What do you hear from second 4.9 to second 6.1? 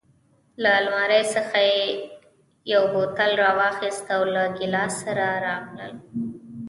سره راغلل.